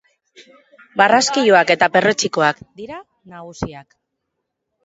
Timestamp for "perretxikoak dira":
1.97-2.99